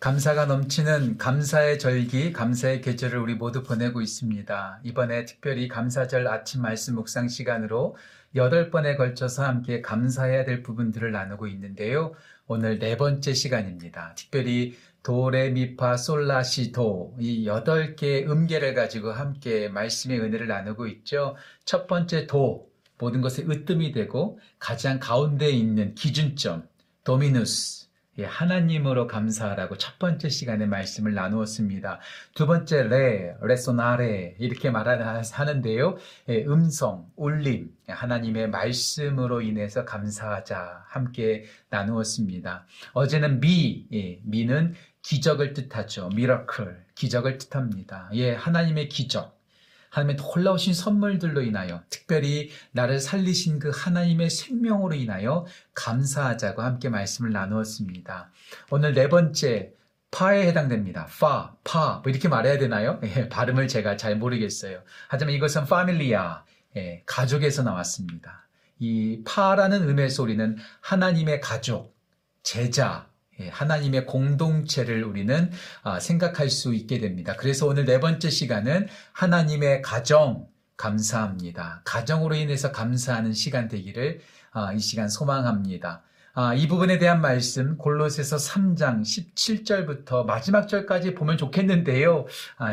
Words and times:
감사가 0.00 0.46
넘치는 0.46 1.18
감사의 1.18 1.80
절기, 1.80 2.32
감사의 2.32 2.82
계절을 2.82 3.18
우리 3.18 3.34
모두 3.34 3.64
보내고 3.64 4.00
있습니다. 4.00 4.80
이번에 4.84 5.24
특별히 5.24 5.66
감사절 5.66 6.28
아침 6.28 6.62
말씀 6.62 6.94
묵상 6.94 7.26
시간으로 7.26 7.96
여덟 8.36 8.70
번에 8.70 8.94
걸쳐서 8.94 9.44
함께 9.44 9.82
감사해야 9.82 10.44
될 10.44 10.62
부분들을 10.62 11.10
나누고 11.10 11.48
있는데요. 11.48 12.14
오늘 12.46 12.78
네 12.78 12.96
번째 12.96 13.34
시간입니다. 13.34 14.14
특별히 14.14 14.76
도, 15.02 15.30
레, 15.30 15.50
미, 15.50 15.74
파, 15.74 15.96
솔, 15.96 16.28
라, 16.28 16.44
시, 16.44 16.70
도. 16.70 17.16
이 17.18 17.48
여덟 17.48 17.96
개의 17.96 18.30
음계를 18.30 18.74
가지고 18.74 19.10
함께 19.10 19.68
말씀의 19.68 20.20
은혜를 20.20 20.46
나누고 20.46 20.86
있죠. 20.86 21.34
첫 21.64 21.88
번째 21.88 22.28
도. 22.28 22.70
모든 22.98 23.20
것에 23.20 23.42
으뜸이 23.42 23.90
되고 23.90 24.38
가장 24.60 25.00
가운데에 25.00 25.50
있는 25.50 25.96
기준점. 25.96 26.68
Dominus. 27.02 27.87
예, 28.18 28.24
하나님으로 28.24 29.06
감사하라고 29.06 29.78
첫 29.78 29.98
번째 29.98 30.28
시간에 30.28 30.66
말씀을 30.66 31.14
나누었습니다. 31.14 32.00
두 32.34 32.46
번째 32.46 32.82
레, 32.84 33.36
resonare 33.40 34.36
이렇게 34.40 34.70
말하는데요. 34.70 35.96
예, 36.28 36.44
음성, 36.46 37.08
울림, 37.14 37.70
하나님의 37.86 38.50
말씀으로 38.50 39.40
인해서 39.40 39.84
감사하자 39.84 40.84
함께 40.88 41.44
나누었습니다. 41.70 42.66
어제는 42.92 43.40
미, 43.40 43.86
예, 43.92 44.20
미는 44.24 44.74
기적을 45.02 45.54
뜻하죠. 45.54 46.08
miracle, 46.14 46.84
기적을 46.96 47.38
뜻합니다. 47.38 48.10
예, 48.14 48.34
하나님의 48.34 48.88
기적. 48.88 49.37
하나님의 49.90 50.16
놀라우신 50.16 50.74
선물들로 50.74 51.42
인하여 51.42 51.82
특별히 51.90 52.50
나를 52.72 53.00
살리신 53.00 53.58
그 53.58 53.70
하나님의 53.74 54.30
생명으로 54.30 54.94
인하여 54.94 55.46
감사하자고 55.74 56.62
함께 56.62 56.88
말씀을 56.88 57.32
나누었습니다. 57.32 58.30
오늘 58.70 58.94
네 58.94 59.08
번째 59.08 59.72
파에 60.10 60.46
해당됩니다. 60.46 61.06
파, 61.20 61.54
파, 61.64 62.00
뭐 62.02 62.10
이렇게 62.10 62.28
말해야 62.28 62.58
되나요? 62.58 63.00
예, 63.04 63.28
발음을 63.28 63.68
제가 63.68 63.96
잘 63.96 64.16
모르겠어요. 64.16 64.82
하지만 65.08 65.34
이것은 65.34 65.66
파밀리아, 65.66 66.44
예, 66.76 67.02
가족에서 67.06 67.62
나왔습니다. 67.62 68.46
이 68.78 69.22
파라는 69.26 69.88
음의 69.88 70.10
소리는 70.10 70.56
하나님의 70.80 71.40
가족, 71.40 71.96
제자, 72.42 73.06
예, 73.06 73.07
하나님의 73.50 74.06
공동체를 74.06 75.04
우리는 75.04 75.50
아, 75.82 76.00
생각할 76.00 76.50
수 76.50 76.74
있게 76.74 76.98
됩니다. 76.98 77.34
그래서 77.36 77.66
오늘 77.66 77.84
네 77.84 78.00
번째 78.00 78.30
시간은 78.30 78.88
하나님의 79.12 79.82
가정 79.82 80.48
감사합니다. 80.76 81.82
가정으로 81.84 82.34
인해서 82.34 82.72
감사하는 82.72 83.32
시간 83.32 83.68
되기를 83.68 84.20
아, 84.52 84.72
이 84.72 84.78
시간 84.78 85.08
소망합니다. 85.08 86.02
아, 86.34 86.54
이 86.54 86.68
부분에 86.68 86.98
대한 86.98 87.20
말씀 87.20 87.76
골로새서 87.76 88.36
3장 88.36 89.00
17절부터 89.02 90.24
마지막 90.24 90.68
절까지 90.68 91.16
보면 91.16 91.36
좋겠는데요. 91.36 92.26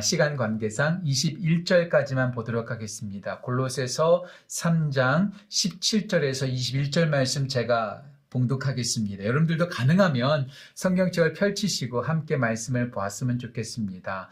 시간 0.03 0.38
관계상 0.38 1.03
21절까지만 1.03 2.31
보도록 2.36 2.69
하겠습니다. 2.69 3.39
골로새서 3.41 4.25
3장 4.47 5.31
17절에서 5.49 6.53
21절 6.53 7.08
말씀 7.08 7.47
제가 7.47 8.03
봉독하겠습니다. 8.36 9.23
여러분들도 9.23 9.69
가능하면 9.69 10.50
성경책을 10.73 11.33
펼치시고 11.33 12.02
함께 12.02 12.36
말씀을 12.36 12.92
보았으면 12.92 13.39
좋겠습니다. 13.39 14.30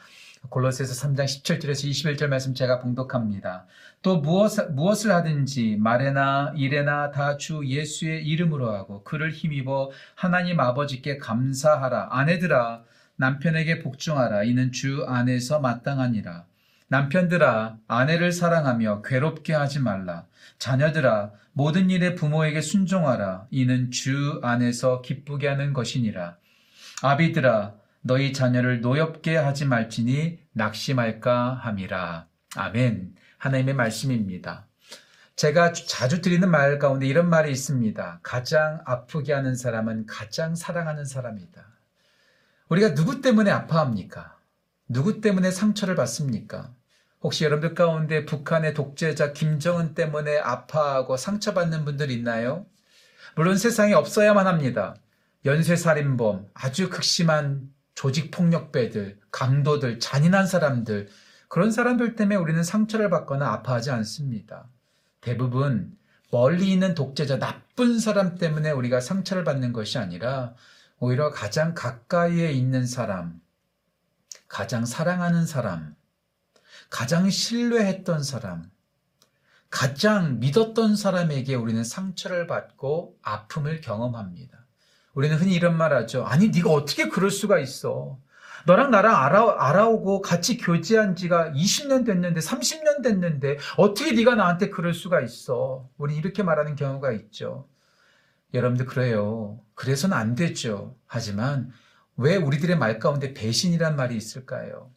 골로새서 0.49 1.07
3장 1.07 1.23
17절에서 1.23 1.89
21절 1.89 2.27
말씀 2.27 2.53
제가 2.53 2.79
봉독합니다. 2.79 3.65
또 4.01 4.17
무엇, 4.19 4.51
무엇 4.71 5.05
을 5.05 5.13
하든지 5.13 5.77
말에나 5.79 6.53
일에나 6.57 7.11
다 7.11 7.37
주 7.37 7.61
예수의 7.65 8.25
이름으로 8.27 8.73
하고 8.73 9.03
그를 9.03 9.31
힘입어 9.31 9.91
하나님 10.15 10.59
아버지께 10.59 11.17
감사하라. 11.17 12.09
아내들아 12.11 12.83
남편에게 13.15 13.79
복종하라. 13.79 14.43
이는 14.43 14.73
주 14.73 15.05
안에서 15.07 15.61
마땅하니라. 15.61 16.45
남편들아 16.89 17.77
아내를 17.87 18.33
사랑하며 18.33 19.01
괴롭게 19.03 19.53
하지 19.53 19.79
말라. 19.79 20.25
자녀들아 20.59 21.31
모든 21.53 21.89
일에 21.89 22.15
부모에게 22.15 22.61
순종하라. 22.61 23.47
이는 23.51 23.91
주 23.91 24.39
안에서 24.43 25.01
기쁘게 25.01 25.47
하는 25.47 25.73
것이니라. 25.73 26.37
아비들아 27.03 27.75
너희 28.01 28.33
자녀를 28.33 28.81
노엽게 28.81 29.37
하지 29.37 29.65
말지니 29.65 30.39
낙심할까 30.53 31.53
함이라. 31.55 32.27
아멘. 32.55 33.15
하나님의 33.37 33.75
말씀입니다. 33.75 34.67
제가 35.35 35.73
자주 35.73 36.21
드리는 36.21 36.49
말 36.49 36.79
가운데 36.79 37.07
이런 37.07 37.29
말이 37.29 37.51
있습니다. 37.51 38.19
가장 38.23 38.81
아프게 38.85 39.33
하는 39.33 39.55
사람은 39.55 40.05
가장 40.05 40.55
사랑하는 40.55 41.05
사람이다. 41.05 41.65
우리가 42.69 42.93
누구 42.93 43.21
때문에 43.21 43.51
아파합니까? 43.51 44.37
누구 44.87 45.21
때문에 45.21 45.51
상처를 45.51 45.95
받습니까? 45.95 46.73
혹시 47.23 47.45
여러분들 47.45 47.73
가운데 47.73 48.25
북한의 48.25 48.73
독재자 48.73 49.31
김정은 49.31 49.93
때문에 49.93 50.37
아파하고 50.37 51.15
상처받는 51.15 51.85
분들 51.85 52.11
있나요? 52.11 52.65
물론 53.35 53.57
세상에 53.57 53.93
없어야만 53.93 54.45
합니다. 54.45 54.95
연쇄살인범, 55.45 56.49
아주 56.53 56.89
극심한 56.89 57.71
조직폭력배들, 57.95 59.19
강도들, 59.31 59.99
잔인한 59.99 60.45
사람들, 60.47 61.07
그런 61.47 61.71
사람들 61.71 62.15
때문에 62.15 62.35
우리는 62.35 62.61
상처를 62.61 63.09
받거나 63.09 63.53
아파하지 63.53 63.91
않습니다. 63.91 64.67
대부분 65.21 65.97
멀리 66.29 66.71
있는 66.73 66.93
독재자, 66.93 67.39
나쁜 67.39 67.99
사람 67.99 68.35
때문에 68.35 68.71
우리가 68.71 68.99
상처를 68.99 69.43
받는 69.43 69.71
것이 69.71 69.97
아니라 69.97 70.55
오히려 70.99 71.31
가장 71.31 71.73
가까이에 71.73 72.51
있는 72.51 72.85
사람, 72.85 73.39
가장 74.47 74.85
사랑하는 74.85 75.45
사람, 75.45 75.95
가장 76.93 77.27
신뢰했던 77.27 78.21
사람, 78.21 78.69
가장 79.71 80.39
믿었던 80.39 80.95
사람에게 80.95 81.55
우리는 81.55 81.83
상처를 81.83 82.45
받고 82.45 83.17
아픔을 83.23 83.81
경험합니다. 83.81 84.67
우리는 85.15 85.35
흔히 85.35 85.55
이런 85.55 85.75
말 85.75 85.91
하죠. 85.91 86.23
아니, 86.23 86.49
네가 86.49 86.69
어떻게 86.69 87.09
그럴 87.09 87.31
수가 87.31 87.57
있어? 87.57 88.19
너랑 88.67 88.91
나랑 88.91 89.15
알아, 89.15 89.69
알아오고 89.69 90.21
같이 90.21 90.57
교제한 90.57 91.15
지가 91.15 91.53
20년 91.53 92.05
됐는데, 92.05 92.39
30년 92.39 93.01
됐는데, 93.01 93.57
어떻게 93.77 94.11
네가 94.11 94.35
나한테 94.35 94.69
그럴 94.69 94.93
수가 94.93 95.19
있어? 95.21 95.89
우리 95.97 96.15
이렇게 96.15 96.43
말하는 96.43 96.75
경우가 96.75 97.11
있죠. 97.13 97.67
여러분들 98.53 98.85
그래요. 98.85 99.59
그래서는 99.73 100.15
안 100.15 100.35
되죠. 100.35 100.95
하지만 101.07 101.71
왜 102.17 102.35
우리들의 102.35 102.77
말 102.77 102.99
가운데 102.99 103.33
배신이란 103.33 103.95
말이 103.95 104.15
있을까요? 104.15 104.92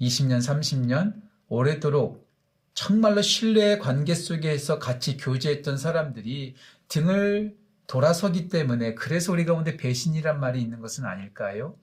20년, 0.00 0.38
30년 0.38 1.14
오래도록 1.48 2.26
정말로 2.74 3.22
신뢰의 3.22 3.78
관계 3.78 4.14
속에서 4.14 4.78
같이 4.78 5.16
교제했던 5.16 5.78
사람들이 5.78 6.54
등을 6.88 7.56
돌아서기 7.86 8.48
때문에 8.48 8.94
그래서 8.94 9.32
우리 9.32 9.44
가운데 9.44 9.76
배신이란 9.76 10.40
말이 10.40 10.60
있는 10.60 10.80
것은 10.80 11.04
아닐까요? 11.04 11.76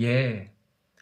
예, 0.00 0.52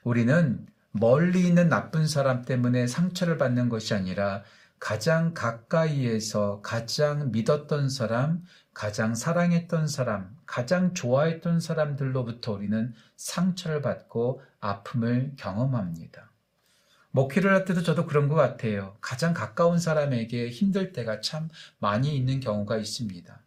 우리는 0.04 0.66
멀리 0.92 1.46
있는 1.46 1.68
나쁜 1.68 2.06
사람 2.06 2.44
때문에 2.44 2.86
상처를 2.86 3.36
받는 3.36 3.68
것이 3.68 3.94
아니라 3.94 4.42
가장 4.78 5.34
가까이에서 5.34 6.60
가장 6.62 7.30
믿었던 7.32 7.90
사람, 7.90 8.44
가장 8.72 9.14
사랑했던 9.14 9.88
사람, 9.88 10.36
가장 10.46 10.94
좋아했던 10.94 11.60
사람들로부터 11.60 12.52
우리는 12.52 12.94
상처를 13.16 13.82
받고 13.82 14.40
아픔을 14.60 15.32
경험합니다. 15.36 16.30
목회를 17.10 17.54
할 17.54 17.64
때도 17.64 17.82
저도 17.82 18.06
그런 18.06 18.28
것 18.28 18.34
같아요. 18.34 18.96
가장 19.00 19.34
가까운 19.34 19.78
사람에게 19.78 20.50
힘들 20.50 20.92
때가 20.92 21.20
참 21.20 21.48
많이 21.78 22.14
있는 22.16 22.40
경우가 22.40 22.76
있습니다. 22.76 23.42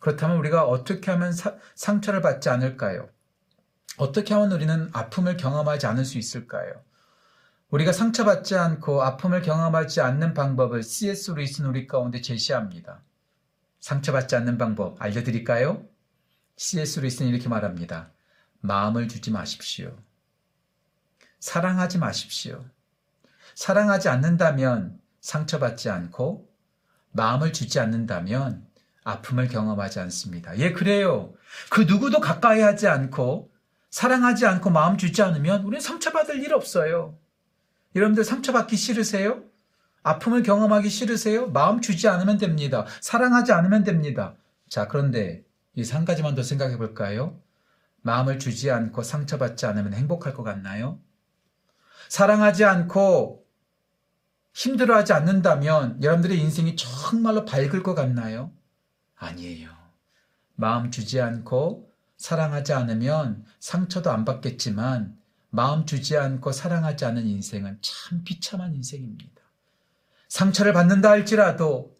그렇다면 0.00 0.36
우리가 0.38 0.64
어떻게 0.64 1.10
하면 1.12 1.32
사, 1.32 1.56
상처를 1.74 2.20
받지 2.20 2.48
않을까요? 2.48 3.08
어떻게 3.96 4.34
하면 4.34 4.52
우리는 4.52 4.90
아픔을 4.92 5.36
경험하지 5.36 5.86
않을 5.86 6.04
수 6.04 6.18
있을까요? 6.18 6.82
우리가 7.70 7.92
상처받지 7.92 8.56
않고 8.56 9.02
아픔을 9.02 9.42
경험하지 9.42 10.00
않는 10.00 10.34
방법을 10.34 10.82
C.S. 10.82 11.32
루이스는 11.32 11.70
우리 11.70 11.86
가운데 11.86 12.20
제시합니다. 12.20 13.02
상처받지 13.80 14.36
않는 14.36 14.58
방법 14.58 15.00
알려드릴까요? 15.00 15.84
C.S. 16.56 17.00
루이스는 17.00 17.30
이렇게 17.30 17.48
말합니다. 17.48 18.12
마음을 18.60 19.08
주지 19.08 19.30
마십시오. 19.30 19.96
사랑하지 21.40 21.98
마십시오. 21.98 22.64
사랑하지 23.54 24.08
않는다면 24.08 24.98
상처받지 25.20 25.90
않고 25.90 26.48
마음을 27.12 27.52
주지 27.52 27.80
않는다면 27.80 28.66
아픔을 29.04 29.48
경험하지 29.48 30.00
않습니다. 30.00 30.58
예, 30.58 30.72
그래요. 30.72 31.34
그 31.70 31.82
누구도 31.82 32.20
가까이 32.20 32.60
하지 32.60 32.88
않고 32.88 33.50
사랑하지 33.90 34.46
않고 34.46 34.70
마음 34.70 34.96
주지 34.96 35.22
않으면 35.22 35.62
우리는 35.62 35.80
상처받을 35.80 36.42
일 36.42 36.52
없어요. 36.52 37.16
여러분들 37.94 38.24
상처받기 38.24 38.76
싫으세요? 38.76 39.44
아픔을 40.02 40.42
경험하기 40.42 40.88
싫으세요? 40.88 41.48
마음 41.48 41.80
주지 41.80 42.08
않으면 42.08 42.38
됩니다. 42.38 42.86
사랑하지 43.00 43.52
않으면 43.52 43.84
됩니다. 43.84 44.34
자, 44.68 44.88
그런데 44.88 45.44
이한 45.74 46.04
가지만 46.04 46.34
더 46.34 46.42
생각해 46.42 46.76
볼까요? 46.76 47.40
마음을 48.02 48.38
주지 48.38 48.70
않고 48.70 49.02
상처받지 49.02 49.64
않으면 49.66 49.94
행복할 49.94 50.34
것 50.34 50.42
같나요? 50.42 50.98
사랑하지 52.08 52.64
않고 52.64 53.43
힘들어하지 54.54 55.12
않는다면 55.12 56.02
여러분들의 56.02 56.38
인생이 56.38 56.76
정말로 56.76 57.44
밝을 57.44 57.82
것 57.82 57.94
같나요? 57.94 58.52
아니에요. 59.16 59.68
마음 60.54 60.90
주지 60.90 61.20
않고 61.20 61.90
사랑하지 62.16 62.72
않으면 62.72 63.44
상처도 63.58 64.10
안 64.10 64.24
받겠지만 64.24 65.18
마음 65.50 65.86
주지 65.86 66.16
않고 66.16 66.52
사랑하지 66.52 67.04
않은 67.04 67.26
인생은 67.26 67.78
참 67.80 68.22
비참한 68.24 68.74
인생입니다. 68.74 69.42
상처를 70.28 70.72
받는다 70.72 71.10
할지라도 71.10 71.96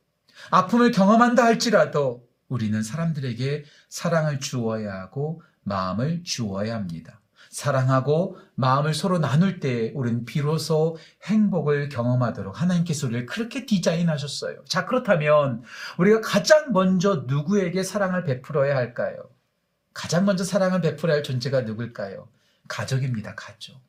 아픔을 0.51 0.93
경험한다 0.93 1.45
할지라도 1.45 2.29
우리는 2.49 2.83
사람들에게 2.83 3.65
사랑을 3.89 4.39
주어야 4.39 4.95
하고 4.95 5.43
마음을 5.63 6.23
주어야 6.23 6.77
합니다. 6.77 7.21
사랑하고 7.55 8.37
마음을 8.57 8.95
서로 8.95 9.21
나눌 9.21 9.61
때 9.61 9.93
우리는 9.95 10.25
비로소 10.25 10.97
행복을 11.23 11.89
경험하도록 11.89 12.61
하나님께서 12.61 13.07
우리를 13.07 13.27
그렇게 13.27 13.65
디자인하셨어요. 13.65 14.65
자, 14.65 14.87
그렇다면 14.87 15.63
우리가 15.99 16.21
가장 16.21 16.73
먼저 16.73 17.23
누구에게 17.29 17.85
사랑을 17.85 18.25
베풀어야 18.25 18.75
할까요? 18.75 19.31
가장 19.93 20.25
먼저 20.25 20.43
사랑을 20.43 20.81
베풀어야 20.81 21.19
할 21.19 21.23
존재가 21.23 21.61
누굴까요? 21.61 22.27
가족입니다, 22.67 23.37
가족. 23.37 23.81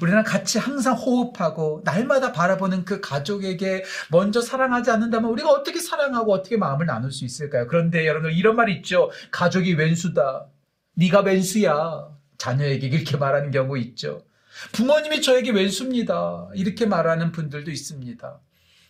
우리는 0.00 0.22
같이 0.22 0.58
항상 0.58 0.94
호흡하고 0.94 1.82
날마다 1.84 2.32
바라보는 2.32 2.86
그 2.86 3.02
가족에게 3.02 3.84
먼저 4.10 4.40
사랑하지 4.40 4.90
않는다면 4.92 5.30
우리가 5.30 5.50
어떻게 5.50 5.78
사랑하고 5.78 6.32
어떻게 6.32 6.56
마음을 6.56 6.86
나눌 6.86 7.12
수 7.12 7.26
있을까요? 7.26 7.66
그런데 7.66 8.06
여러분 8.06 8.32
이런 8.32 8.56
말 8.56 8.70
있죠. 8.70 9.10
가족이 9.30 9.74
왼수다. 9.74 10.46
네가 10.94 11.20
왼수야. 11.20 12.19
자녀에게 12.40 12.86
이렇게 12.86 13.16
말하는 13.18 13.50
경우 13.50 13.78
있죠. 13.78 14.24
부모님이 14.72 15.20
저에게 15.20 15.50
왼수입니다. 15.50 16.48
이렇게 16.54 16.86
말하는 16.86 17.32
분들도 17.32 17.70
있습니다. 17.70 18.40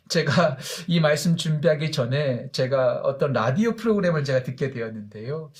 제가 0.08 0.56
이 0.86 1.00
말씀 1.00 1.36
준비하기 1.36 1.90
전에 1.90 2.50
제가 2.52 3.00
어떤 3.02 3.32
라디오 3.32 3.74
프로그램을 3.76 4.24
제가 4.24 4.44
듣게 4.44 4.70
되었는데요. 4.70 5.52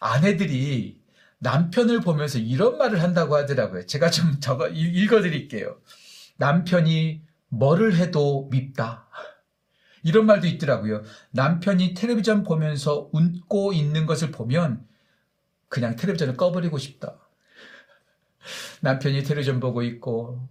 아내들이 0.00 0.98
남편을 1.38 2.00
보면서 2.00 2.38
이런 2.38 2.78
말을 2.78 3.02
한다고 3.02 3.36
하더라고요. 3.36 3.86
제가 3.86 4.10
좀 4.10 4.40
적어 4.40 4.68
읽어 4.68 5.20
드릴게요. 5.20 5.78
남편이 6.38 7.22
뭐를 7.48 7.96
해도 7.96 8.48
밉다. 8.50 9.08
이런 10.02 10.26
말도 10.26 10.46
있더라고요. 10.46 11.02
남편이 11.30 11.94
텔레비전 11.94 12.42
보면서 12.42 13.10
웃고 13.12 13.74
있는 13.74 14.06
것을 14.06 14.30
보면 14.30 14.86
그냥 15.68 15.96
텔레비전을 15.96 16.36
꺼버리고 16.36 16.78
싶다. 16.78 17.23
남편이 18.80 19.24
텔레비전 19.24 19.60
보고 19.60 19.82
있고 19.82 20.48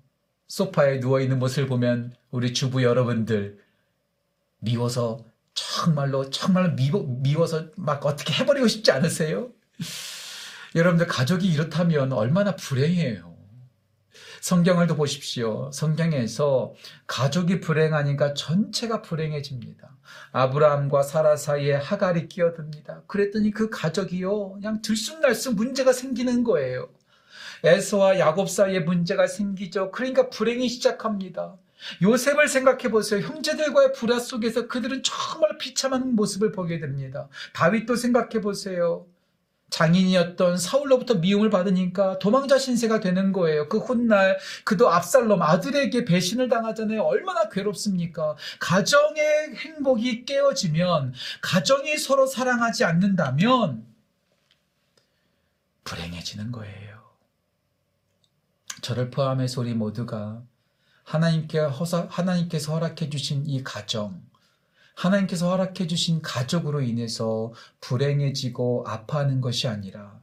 소파에 0.47 0.99
누워 0.99 1.19
있는 1.19 1.39
모습을 1.39 1.67
보면 1.67 2.13
우리 2.31 2.53
주부 2.53 2.83
여러분들 2.83 3.59
미워서 4.59 5.23
정말로 5.53 6.29
정말로 6.29 6.75
미워, 6.75 7.03
미워서 7.03 7.67
막 7.77 8.05
어떻게 8.05 8.33
해버리고 8.33 8.67
싶지 8.67 8.91
않으세요? 8.91 9.51
여러분들 10.75 11.07
가족이 11.07 11.47
이렇다면 11.47 12.13
얼마나 12.13 12.55
불행해요. 12.55 13.33
성경을 14.41 14.87
도 14.87 14.95
보십시오. 14.95 15.71
성경에서 15.71 16.73
가족이 17.07 17.61
불행하니까 17.61 18.33
전체가 18.33 19.01
불행해집니다. 19.01 19.95
아브라함과 20.31 21.03
사라 21.03 21.37
사이에 21.37 21.73
하갈이 21.75 22.27
끼어듭니다. 22.27 23.03
그랬더니 23.07 23.51
그 23.51 23.69
가족이요, 23.69 24.53
그냥 24.53 24.81
들쑥날쑥 24.81 25.55
문제가 25.55 25.93
생기는 25.93 26.43
거예요. 26.43 26.89
에서와 27.63 28.19
야곱 28.19 28.49
사이에 28.49 28.79
문제가 28.81 29.27
생기죠. 29.27 29.91
그러니까 29.91 30.29
불행이 30.29 30.67
시작합니다. 30.67 31.55
요셉을 32.01 32.47
생각해 32.47 32.89
보세요. 32.89 33.21
형제들과의 33.21 33.93
불화 33.93 34.19
속에서 34.19 34.67
그들은 34.67 35.01
정말 35.03 35.57
비참한 35.57 36.15
모습을 36.15 36.51
보게 36.51 36.79
됩니다. 36.79 37.27
다윗도 37.53 37.95
생각해 37.95 38.41
보세요. 38.41 39.05
장인이었던 39.69 40.57
사울로부터 40.57 41.15
미움을 41.15 41.49
받으니까 41.49 42.19
도망자 42.19 42.59
신세가 42.59 42.99
되는 42.99 43.31
거예요. 43.31 43.67
그 43.69 43.79
훗날 43.79 44.37
그도 44.65 44.91
압살롬 44.91 45.41
아들에게 45.41 46.05
배신을 46.05 46.47
당하잖아요. 46.47 47.01
얼마나 47.01 47.49
괴롭습니까? 47.49 48.35
가정의 48.59 49.55
행복이 49.55 50.25
깨어지면 50.25 51.13
가정이 51.41 51.97
서로 51.97 52.27
사랑하지 52.27 52.83
않는다면 52.83 53.83
불행해지는 55.85 56.51
거예요. 56.51 57.02
저를 58.83 59.09
포함해서 59.09 59.61
우리 59.61 59.73
모두가 59.73 60.43
하나님께 61.05 61.57
허사, 61.59 62.05
하나님께서 62.09 62.73
허락해 62.73 63.09
주신 63.09 63.47
이 63.47 63.63
가정, 63.63 64.21
하나님께서 64.95 65.49
허락해 65.49 65.87
주신 65.87 66.21
가족으로 66.21 66.81
인해서 66.81 67.53
불행해지고 67.79 68.83
아파하는 68.85 69.41
것이 69.41 69.67
아니라 69.67 70.19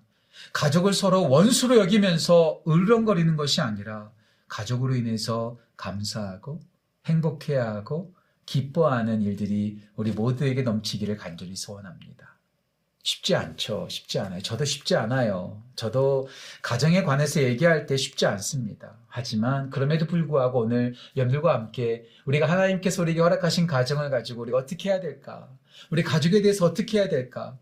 가족을 0.53 0.93
서로 0.93 1.29
원수로 1.29 1.79
여기면서 1.79 2.63
을렁거리는 2.69 3.35
것이 3.37 3.63
아니라 3.63 4.11
가족으로 4.47 4.95
인해서 4.95 5.59
감사하고 5.77 6.61
행복해야 7.07 7.67
하고 7.75 8.15
기뻐하는 8.45 9.23
일들이 9.23 9.81
우리 9.97 10.13
모두에게 10.13 10.63
넘치기를 10.63 11.17
간절히 11.17 11.57
소원합니다. 11.57 12.30
쉽지 13.03 13.35
않죠. 13.35 13.87
쉽지 13.89 14.19
않아요. 14.19 14.43
저도 14.43 14.65
쉽지 14.65 14.95
않아요. 14.95 15.63
저도 15.75 16.29
가정에 16.63 17.03
관해서 17.03 17.43
얘기할 17.43 17.87
때 17.87 17.97
쉽지 17.97 18.27
않습니다. 18.27 18.99
하지만 19.09 19.71
그럼에도 19.71 20.07
불구하고 20.07 20.61
오늘 20.61 20.95
여러분들과 21.17 21.55
함께 21.55 22.05
우리가 22.27 22.49
하나님께서 22.49 23.03
우리에게 23.03 23.21
허락하신 23.21 23.67
가정을 23.67 24.11
가지고 24.11 24.43
우리가 24.43 24.59
어떻게 24.59 24.91
해야 24.91 25.01
될까? 25.01 25.49
우리 25.91 26.03
가족에 26.03 26.43
대해서 26.43 26.67
어떻게 26.67 26.99
해야 26.99 27.09
될까? 27.09 27.57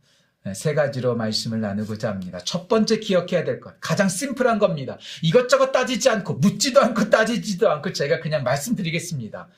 네, 0.45 0.55
세 0.55 0.75
가지로 0.75 1.15
말씀을 1.15 1.61
나누고자 1.61 2.11
합니다. 2.11 2.39
첫 2.39 2.69
번째 2.69 2.99
기억해야 2.99 3.45
될 3.45 3.61
것. 3.61 3.81
가장 3.81 4.09
심플한 4.09 4.59
겁니다. 4.59 4.99
이것저것 5.23 5.73
따지지 5.73 6.09
않고 6.09 6.35
묻지도 6.35 6.81
않고 6.81 7.11
따지지도 7.11 7.71
않고 7.71 7.93
제가 7.93 8.21
그냥 8.21 8.43
말씀드리겠습니다. 8.43 9.49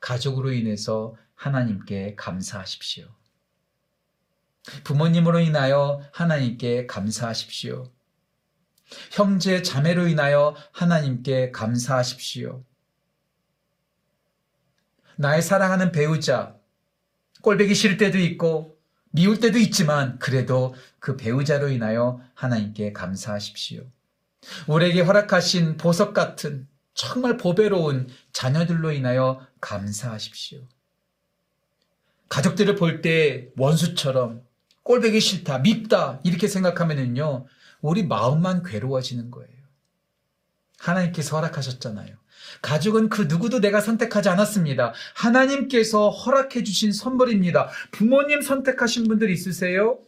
가족으로 0.00 0.52
인해서 0.52 1.14
하나님께 1.34 2.14
감사하십시오. 2.16 3.06
부모님으로 4.84 5.40
인하여 5.40 6.02
하나님께 6.12 6.86
감사하십시오. 6.86 7.90
형제, 9.10 9.62
자매로 9.62 10.06
인하여 10.08 10.54
하나님께 10.72 11.50
감사하십시오. 11.50 12.64
나의 15.16 15.42
사랑하는 15.42 15.92
배우자, 15.92 16.56
꼴배기 17.42 17.74
싫을 17.74 17.96
때도 17.96 18.18
있고, 18.18 18.78
미울 19.10 19.40
때도 19.40 19.58
있지만, 19.58 20.18
그래도 20.18 20.74
그 20.98 21.16
배우자로 21.16 21.68
인하여 21.68 22.20
하나님께 22.34 22.92
감사하십시오. 22.92 23.84
우리에게 24.66 25.00
허락하신 25.02 25.76
보석 25.76 26.14
같은 26.14 26.68
정말 26.94 27.36
보배로운 27.36 28.08
자녀들로 28.32 28.92
인하여 28.92 29.46
감사하십시오. 29.60 30.60
가족들을 32.28 32.76
볼 32.76 33.02
때 33.02 33.48
원수처럼 33.56 34.42
꼴보기 34.82 35.20
싫다, 35.20 35.58
밉다 35.58 36.20
이렇게 36.24 36.48
생각하면은요 36.48 37.46
우리 37.80 38.04
마음만 38.04 38.62
괴로워지는 38.62 39.30
거예요. 39.30 39.52
하나님께서 40.78 41.36
허락하셨잖아요. 41.36 42.16
가족은 42.60 43.08
그 43.08 43.22
누구도 43.22 43.60
내가 43.60 43.80
선택하지 43.80 44.28
않았습니다. 44.28 44.92
하나님께서 45.14 46.10
허락해 46.10 46.64
주신 46.64 46.92
선물입니다. 46.92 47.70
부모님 47.92 48.42
선택하신 48.42 49.08
분들 49.08 49.30
있으세요? 49.30 49.98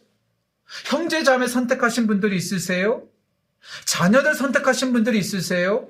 형제 0.85 1.23
자매 1.23 1.47
선택하신 1.47 2.07
분들 2.07 2.33
있으세요? 2.33 3.03
자녀들 3.85 4.35
선택하신 4.35 4.93
분들 4.93 5.15
있으세요? 5.15 5.87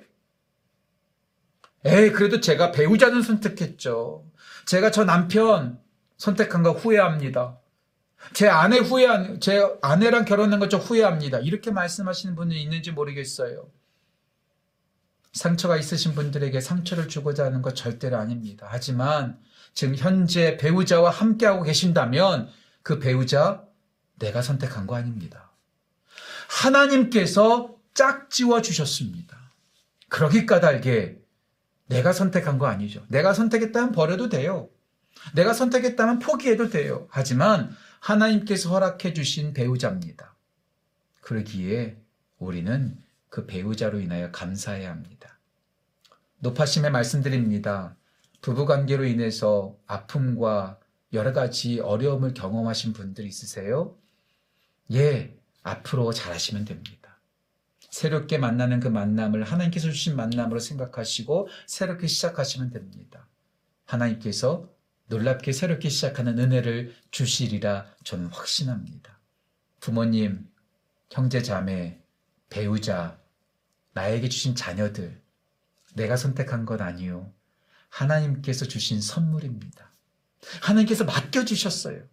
에이, 1.83 2.11
그래도 2.11 2.39
제가 2.39 2.71
배우자는 2.71 3.21
선택했죠. 3.21 4.25
제가 4.65 4.91
저 4.91 5.03
남편 5.03 5.79
선택한 6.17 6.63
거 6.63 6.71
후회합니다. 6.71 7.59
제 8.33 8.47
아내 8.49 8.77
후회한, 8.79 9.39
제 9.39 9.61
아내랑 9.81 10.25
결혼한 10.25 10.59
것 10.59 10.69
좀 10.69 10.79
후회합니다. 10.81 11.39
이렇게 11.39 11.71
말씀하시는 11.71 12.35
분이 12.35 12.61
있는지 12.61 12.91
모르겠어요. 12.91 13.69
상처가 15.33 15.77
있으신 15.77 16.15
분들에게 16.15 16.59
상처를 16.61 17.07
주고자 17.07 17.45
하는 17.45 17.61
것 17.61 17.75
절대로 17.75 18.17
아닙니다. 18.17 18.67
하지만 18.69 19.37
지금 19.73 19.95
현재 19.95 20.57
배우자와 20.57 21.09
함께하고 21.11 21.63
계신다면 21.63 22.49
그 22.83 22.99
배우자 22.99 23.63
내가 24.17 24.41
선택한 24.41 24.87
거 24.87 24.95
아닙니다. 24.95 25.51
하나님께서 26.47 27.75
짝지워 27.93 28.61
주셨습니다. 28.61 29.37
그러기 30.09 30.45
까닭에 30.45 31.17
내가 31.87 32.13
선택한 32.13 32.57
거 32.57 32.67
아니죠. 32.67 33.03
내가 33.09 33.33
선택했다면 33.33 33.91
버려도 33.91 34.29
돼요. 34.29 34.69
내가 35.33 35.53
선택했다면 35.53 36.19
포기해도 36.19 36.69
돼요. 36.69 37.07
하지만 37.09 37.75
하나님께서 38.05 38.69
허락해 38.69 39.13
주신 39.13 39.53
배우자입니다. 39.53 40.35
그러기에 41.21 41.97
우리는 42.37 43.01
그 43.29 43.47
배우자로 43.47 43.99
인하여 43.99 44.31
감사해야 44.31 44.91
합니다. 44.91 45.39
높아심에 46.37 46.91
말씀드립니다. 46.91 47.95
부부 48.41 48.67
관계로 48.67 49.05
인해서 49.05 49.75
아픔과 49.87 50.79
여러 51.13 51.33
가지 51.33 51.79
어려움을 51.79 52.35
경험하신 52.35 52.93
분들 52.93 53.25
있으세요? 53.25 53.97
예, 54.91 55.35
앞으로 55.63 56.13
잘하시면 56.13 56.65
됩니다. 56.65 57.17
새롭게 57.89 58.37
만나는 58.37 58.81
그 58.81 58.87
만남을 58.87 59.43
하나님께서 59.45 59.89
주신 59.89 60.15
만남으로 60.15 60.59
생각하시고 60.59 61.47
새롭게 61.65 62.05
시작하시면 62.05 62.69
됩니다. 62.69 63.25
하나님께서 63.85 64.69
놀랍게 65.07 65.51
새롭게 65.51 65.89
시작하는 65.89 66.39
은혜를 66.39 66.95
주시리라 67.11 67.85
저는 68.03 68.27
확신합니다. 68.27 69.19
부모님, 69.79 70.49
형제 71.11 71.41
자매, 71.41 72.01
배우자, 72.49 73.19
나에게 73.93 74.29
주신 74.29 74.55
자녀들, 74.55 75.21
내가 75.93 76.17
선택한 76.17 76.65
것 76.65 76.81
아니요. 76.81 77.31
하나님께서 77.89 78.65
주신 78.65 78.99
선물입니다. 78.99 79.91
하나님께서 80.61 81.05
맡겨주셨어요. 81.05 82.03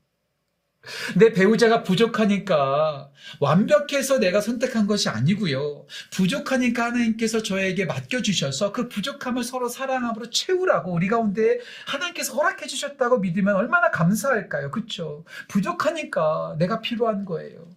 내 1.16 1.32
배우자가 1.32 1.82
부족하니까 1.82 3.10
완벽해서 3.40 4.18
내가 4.18 4.40
선택한 4.40 4.86
것이 4.86 5.08
아니고요. 5.08 5.86
부족하니까 6.10 6.86
하나님께서 6.86 7.42
저에게 7.42 7.84
맡겨주셔서 7.84 8.72
그 8.72 8.88
부족함을 8.88 9.44
서로 9.44 9.68
사랑함으로 9.68 10.30
채우라고 10.30 10.92
우리 10.92 11.08
가운데 11.08 11.58
하나님께서 11.86 12.34
허락해 12.34 12.66
주셨다고 12.66 13.18
믿으면 13.18 13.54
얼마나 13.54 13.90
감사할까요? 13.90 14.70
그렇죠? 14.70 15.24
부족하니까 15.48 16.56
내가 16.58 16.80
필요한 16.80 17.24
거예요. 17.24 17.68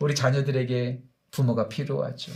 우리 0.00 0.14
자녀들에게 0.14 1.02
부모가 1.30 1.68
필요하죠. 1.68 2.32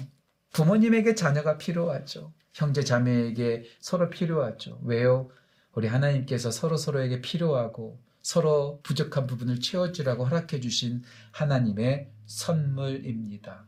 부모님에게 0.53 1.15
자녀가 1.15 1.59
필요하죠. 1.59 2.33
형제 2.53 2.83
자매에게 2.83 3.65
서로 3.81 4.11
필요하죠. 4.11 4.79
왜요? 4.85 5.31
우리 5.75 5.89
하나님께서 5.89 6.51
서로 6.51 6.77
서로에게 6.77 7.23
필요하고 7.23 7.99
서로 8.23 8.81
부족한 8.83 9.27
부분을 9.27 9.61
채워주라고 9.61 10.25
허락해 10.25 10.61
주신 10.61 11.03
하나님의 11.33 12.11
선물입니다. 12.27 13.67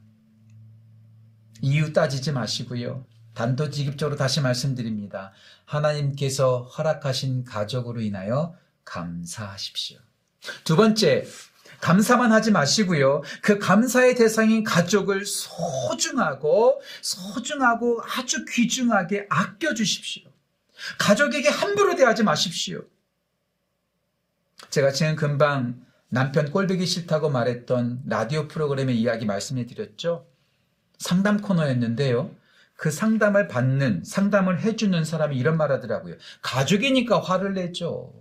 이유 1.61 1.92
따지지 1.92 2.32
마시고요. 2.32 3.06
단도직입적으로 3.34 4.16
다시 4.16 4.40
말씀드립니다. 4.40 5.32
하나님께서 5.64 6.62
허락하신 6.62 7.44
가족으로 7.44 8.00
인하여 8.00 8.56
감사하십시오. 8.84 9.99
두 10.62 10.76
번째, 10.76 11.26
감사만 11.80 12.32
하지 12.32 12.50
마시고요. 12.50 13.23
그 13.42 13.58
감사의 13.58 14.14
대상인 14.14 14.62
가족을 14.62 15.26
소중하고, 15.26 16.80
소중하고 17.02 18.02
아주 18.04 18.44
귀중하게 18.44 19.26
아껴주십시오. 19.28 20.30
가족에게 20.99 21.49
함부로 21.49 21.96
대하지 21.96 22.23
마십시오. 22.23 22.84
제가 24.75 24.90
지금 24.90 25.14
금방 25.14 25.81
남편 26.09 26.50
꼴보기 26.50 26.85
싫다고 26.85 27.31
말했던 27.31 28.02
라디오 28.07 28.49
프로그램의 28.49 28.99
이야기 28.99 29.25
말씀해 29.25 29.66
드렸죠. 29.66 30.26
상담 30.99 31.40
코너였는데요. 31.40 32.35
그 32.75 32.90
상담을 32.90 33.47
받는, 33.47 34.02
상담을 34.04 34.61
해주는 34.62 35.04
사람이 35.04 35.37
이런 35.37 35.57
말 35.57 35.71
하더라고요. 35.71 36.16
가족이니까 36.43 37.21
화를 37.21 37.54
내죠. 37.54 38.12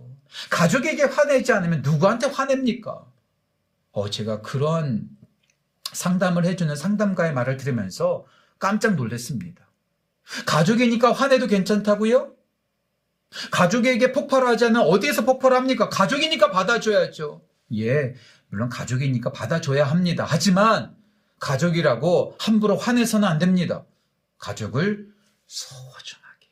가족에게 0.48 1.02
화내지 1.02 1.52
않으면 1.52 1.82
누구한테 1.82 2.28
화냅니까? 2.28 3.04
어, 3.90 4.10
제가 4.10 4.40
그런 4.40 5.08
상담을 5.92 6.44
해주는 6.44 6.76
상담가의 6.76 7.32
말을 7.32 7.56
들으면서 7.56 8.26
깜짝 8.60 8.94
놀랐습니다. 8.94 9.68
가족이니까 10.46 11.10
화내도 11.10 11.48
괜찮다고요? 11.48 12.33
가족에게 13.50 14.12
폭발하지 14.12 14.66
않으면 14.66 14.86
어디에서 14.86 15.24
폭발합니까? 15.24 15.88
가족이니까 15.88 16.50
받아줘야죠. 16.50 17.42
예, 17.76 18.14
물론 18.48 18.68
가족이니까 18.68 19.32
받아줘야 19.32 19.84
합니다. 19.84 20.24
하지만 20.26 20.94
가족이라고 21.40 22.36
함부로 22.38 22.76
화내서는 22.76 23.26
안 23.26 23.38
됩니다. 23.38 23.84
가족을 24.38 25.08
소중하게 25.46 26.48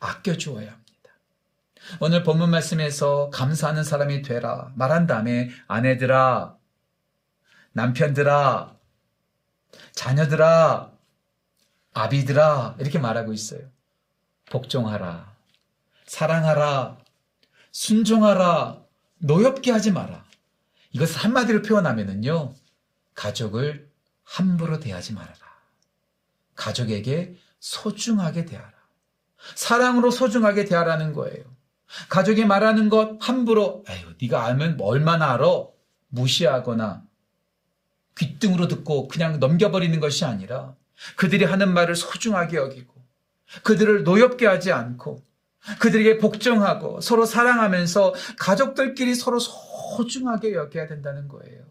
아껴주어야 0.00 0.70
합니다. 0.70 0.86
오늘 2.00 2.22
본문 2.22 2.50
말씀에서 2.50 3.30
감사하는 3.30 3.84
사람이 3.84 4.22
되라 4.22 4.72
말한 4.76 5.06
다음에 5.06 5.50
아내들아, 5.66 6.56
남편들아, 7.72 8.76
자녀들아, 9.92 10.92
아비들아 11.92 12.76
이렇게 12.78 12.98
말하고 12.98 13.32
있어요. 13.32 13.75
복종하라. 14.50 15.34
사랑하라. 16.06 16.98
순종하라. 17.72 18.82
노엽게 19.18 19.70
하지 19.70 19.90
마라. 19.92 20.24
이것을 20.92 21.18
한마디로 21.18 21.62
표현하면은요. 21.62 22.54
가족을 23.14 23.90
함부로 24.24 24.80
대하지 24.80 25.12
말아라. 25.14 25.36
가족에게 26.54 27.36
소중하게 27.60 28.46
대하라. 28.46 28.72
사랑으로 29.54 30.10
소중하게 30.10 30.64
대하라는 30.64 31.12
거예요. 31.12 31.44
가족이 32.08 32.44
말하는 32.44 32.88
것 32.88 33.18
함부로 33.20 33.84
에휴 33.88 34.14
네가 34.20 34.44
알면 34.44 34.78
얼마나 34.80 35.32
알아? 35.34 35.46
무시하거나 36.08 37.04
귓등으로 38.16 38.68
듣고 38.68 39.08
그냥 39.08 39.38
넘겨버리는 39.38 39.98
것이 40.00 40.24
아니라 40.24 40.74
그들이 41.16 41.44
하는 41.44 41.72
말을 41.72 41.94
소중하게 41.94 42.56
여기고 42.56 42.95
그들을 43.62 44.04
노엽게 44.04 44.46
하지 44.46 44.72
않고 44.72 45.24
그들에게 45.80 46.18
복종하고 46.18 47.00
서로 47.00 47.24
사랑하면서 47.24 48.14
가족들끼리 48.38 49.14
서로 49.14 49.38
소중하게 49.38 50.54
여겨야 50.54 50.86
된다는 50.86 51.28
거예요. 51.28 51.64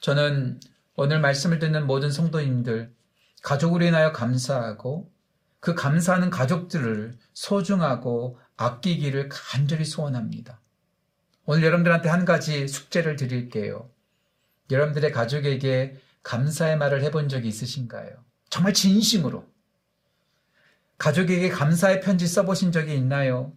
저는 0.00 0.60
오늘 0.96 1.20
말씀을 1.20 1.58
듣는 1.58 1.86
모든 1.86 2.10
성도님들 2.10 2.92
가족으로 3.42 3.84
인하여 3.84 4.12
감사하고 4.12 5.10
그 5.60 5.74
감사하는 5.74 6.30
가족들을 6.30 7.14
소중하고 7.32 8.38
아끼기를 8.56 9.28
간절히 9.30 9.84
소원합니다. 9.84 10.60
오늘 11.46 11.64
여러분들한테 11.64 12.08
한 12.08 12.24
가지 12.24 12.68
숙제를 12.68 13.16
드릴게요. 13.16 13.90
여러분들의 14.70 15.12
가족에게 15.12 15.96
감사의 16.22 16.78
말을 16.78 17.02
해본 17.02 17.28
적이 17.28 17.48
있으신가요? 17.48 18.10
정말 18.50 18.72
진심으로. 18.72 19.46
가족에게 20.98 21.48
감사의 21.48 22.00
편지 22.00 22.26
써보신 22.26 22.72
적이 22.72 22.94
있나요? 22.96 23.52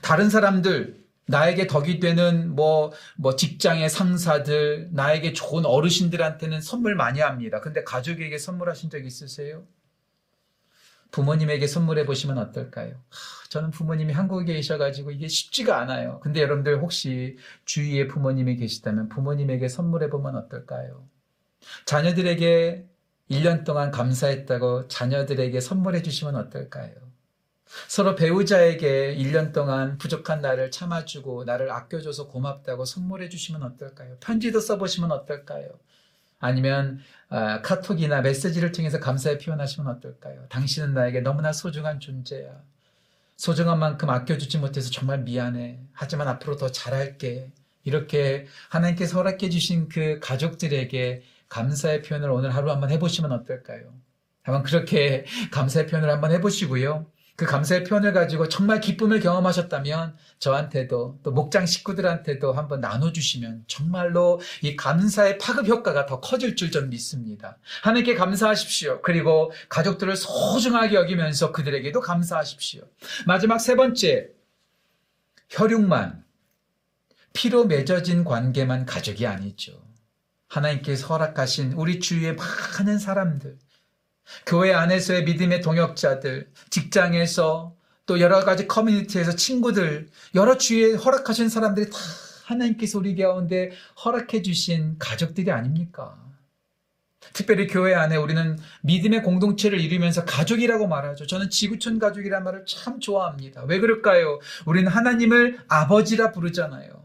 다른 0.00 0.30
사람들, 0.30 1.02
나에게 1.26 1.66
덕이 1.66 2.00
되는 2.00 2.54
뭐, 2.54 2.92
뭐 3.16 3.36
직장의 3.36 3.88
상사들, 3.88 4.90
나에게 4.92 5.32
좋은 5.32 5.64
어르신들한테는 5.64 6.60
선물 6.60 6.94
많이 6.94 7.20
합니다. 7.20 7.60
근데 7.60 7.84
가족에게 7.84 8.38
선물하신 8.38 8.90
적 8.90 9.04
있으세요? 9.04 9.64
부모님에게 11.10 11.66
선물해 11.66 12.06
보시면 12.06 12.38
어떨까요? 12.38 12.94
하, 12.94 13.48
저는 13.50 13.70
부모님이 13.70 14.14
한국에 14.14 14.54
계셔가지고 14.54 15.10
이게 15.10 15.28
쉽지가 15.28 15.78
않아요. 15.80 16.20
근데 16.20 16.40
여러분들 16.40 16.80
혹시 16.80 17.36
주위에 17.66 18.08
부모님이 18.08 18.56
계시다면 18.56 19.10
부모님에게 19.10 19.68
선물해 19.68 20.08
보면 20.08 20.36
어떨까요? 20.36 21.06
자녀들에게 21.84 22.88
1년 23.32 23.64
동안 23.64 23.90
감사했다고 23.90 24.88
자녀들에게 24.88 25.58
선물해 25.60 26.02
주시면 26.02 26.36
어떨까요? 26.36 26.92
서로 27.88 28.14
배우자에게 28.14 29.16
1년 29.16 29.54
동안 29.54 29.96
부족한 29.96 30.42
나를 30.42 30.70
참아주고 30.70 31.44
나를 31.44 31.70
아껴줘서 31.70 32.28
고맙다고 32.28 32.84
선물해 32.84 33.30
주시면 33.30 33.62
어떨까요? 33.62 34.18
편지도 34.20 34.60
써보시면 34.60 35.10
어떨까요? 35.10 35.70
아니면 36.38 37.00
아, 37.30 37.62
카톡이나 37.62 38.20
메시지를 38.20 38.72
통해서 38.72 39.00
감사의 39.00 39.38
표현하시면 39.38 39.90
어떨까요? 39.90 40.44
당신은 40.50 40.92
나에게 40.92 41.20
너무나 41.20 41.52
소중한 41.52 42.00
존재야. 42.00 42.60
소중한 43.36 43.78
만큼 43.78 44.10
아껴주지 44.10 44.58
못해서 44.58 44.90
정말 44.90 45.20
미안해. 45.20 45.78
하지만 45.92 46.28
앞으로 46.28 46.56
더 46.56 46.70
잘할게. 46.70 47.50
이렇게 47.84 48.46
하나님께서 48.68 49.16
허락해 49.16 49.48
주신 49.48 49.88
그 49.88 50.20
가족들에게 50.20 51.22
감사의 51.52 52.00
표현을 52.00 52.30
오늘 52.30 52.54
하루 52.54 52.70
한번 52.70 52.90
해보시면 52.90 53.30
어떨까요? 53.30 53.92
한번 54.42 54.62
그렇게 54.62 55.26
감사의 55.52 55.86
표현을 55.86 56.10
한번 56.10 56.32
해보시고요. 56.32 57.06
그 57.36 57.44
감사의 57.44 57.84
표현을 57.84 58.14
가지고 58.14 58.48
정말 58.48 58.80
기쁨을 58.80 59.20
경험하셨다면 59.20 60.16
저한테도 60.38 61.20
또 61.22 61.30
목장 61.30 61.66
식구들한테도 61.66 62.52
한번 62.52 62.80
나눠주시면 62.80 63.64
정말로 63.66 64.40
이 64.62 64.76
감사의 64.76 65.36
파급 65.38 65.66
효과가 65.68 66.06
더 66.06 66.20
커질 66.20 66.56
줄 66.56 66.70
전 66.70 66.88
믿습니다. 66.88 67.58
하나님께 67.82 68.14
감사하십시오. 68.14 69.02
그리고 69.02 69.52
가족들을 69.68 70.16
소중하게 70.16 70.94
여기면서 70.94 71.52
그들에게도 71.52 72.00
감사하십시오. 72.00 72.82
마지막 73.26 73.58
세 73.58 73.76
번째, 73.76 74.30
혈육만, 75.50 76.24
피로 77.34 77.66
맺어진 77.66 78.24
관계만 78.24 78.86
가족이 78.86 79.26
아니죠. 79.26 79.91
하나님께서 80.52 81.06
허락하신 81.06 81.72
우리 81.72 81.98
주위의 81.98 82.36
많은 82.36 82.98
사람들, 82.98 83.56
교회 84.46 84.72
안에서의 84.74 85.24
믿음의 85.24 85.62
동역자들, 85.62 86.50
직장에서 86.70 87.74
또 88.04 88.20
여러 88.20 88.44
가지 88.44 88.68
커뮤니티에서 88.68 89.34
친구들, 89.34 90.08
여러 90.34 90.58
주위에 90.58 90.94
허락하신 90.94 91.48
사람들이 91.48 91.90
다 91.90 91.98
하나님께서 92.44 92.98
우리 92.98 93.16
가운데 93.16 93.70
허락해 94.04 94.42
주신 94.42 94.98
가족들이 94.98 95.50
아닙니까? 95.50 96.18
특별히 97.32 97.66
교회 97.66 97.94
안에 97.94 98.16
우리는 98.16 98.58
믿음의 98.82 99.22
공동체를 99.22 99.80
이루면서 99.80 100.24
가족이라고 100.26 100.86
말하죠. 100.86 101.26
저는 101.26 101.48
지구촌 101.48 101.98
가족이라는 101.98 102.44
말을 102.44 102.64
참 102.66 103.00
좋아합니다. 103.00 103.64
왜 103.64 103.80
그럴까요? 103.80 104.38
우리는 104.66 104.90
하나님을 104.90 105.60
아버지라 105.68 106.32
부르잖아요. 106.32 107.01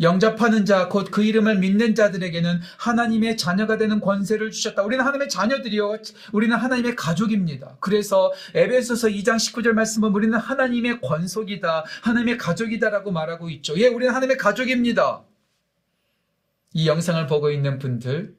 영접하는 0.00 0.64
자, 0.64 0.88
곧 0.88 1.10
그 1.10 1.24
이름을 1.24 1.58
믿는 1.58 1.94
자들에게는 1.94 2.60
하나님의 2.78 3.36
자녀가 3.36 3.76
되는 3.76 4.00
권세를 4.00 4.50
주셨다. 4.50 4.82
우리는 4.82 5.04
하나님의 5.04 5.28
자녀들이요. 5.28 5.98
우리는 6.32 6.56
하나님의 6.56 6.96
가족입니다. 6.96 7.76
그래서 7.80 8.32
에베소서 8.54 9.08
2장 9.08 9.36
19절 9.36 9.72
말씀은 9.72 10.10
우리는 10.10 10.38
하나님의 10.38 11.00
권속이다. 11.00 11.84
하나님의 12.02 12.38
가족이다라고 12.38 13.10
말하고 13.10 13.50
있죠. 13.50 13.76
예, 13.78 13.88
우리는 13.88 14.12
하나님의 14.14 14.36
가족입니다. 14.36 15.24
이 16.72 16.86
영상을 16.86 17.26
보고 17.26 17.50
있는 17.50 17.78
분들, 17.78 18.36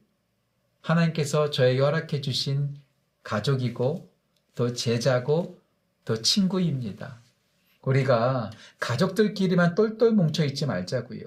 하나님께서 0.81 1.49
저에게 1.49 1.81
허락해 1.81 2.21
주신 2.21 2.75
가족이고, 3.23 4.09
또 4.55 4.73
제자고, 4.73 5.59
또 6.05 6.21
친구입니다. 6.21 7.20
우리가 7.81 8.51
가족들끼리만 8.79 9.75
똘똘 9.75 10.11
뭉쳐 10.11 10.45
있지 10.45 10.65
말자고요. 10.65 11.21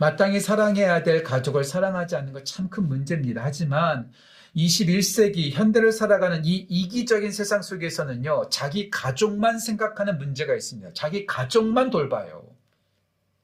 마땅히 0.00 0.40
사랑해야 0.40 1.02
될 1.02 1.22
가족을 1.22 1.64
사랑하지 1.64 2.16
않는 2.16 2.32
것 2.32 2.44
참 2.44 2.70
큰 2.70 2.88
문제입니다. 2.88 3.42
하지만 3.44 4.10
21세기 4.56 5.50
현대를 5.52 5.92
살아가는 5.92 6.44
이 6.44 6.54
이기적인 6.68 7.32
세상 7.32 7.60
속에서는요, 7.60 8.48
자기 8.50 8.88
가족만 8.88 9.58
생각하는 9.58 10.16
문제가 10.18 10.54
있습니다. 10.54 10.92
자기 10.94 11.26
가족만 11.26 11.90
돌봐요. 11.90 12.46